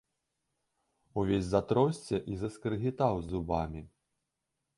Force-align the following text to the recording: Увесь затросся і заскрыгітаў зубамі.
Увесь 1.23 1.45
затросся 1.51 2.17
і 2.33 2.41
заскрыгітаў 2.45 3.13
зубамі. 3.29 3.81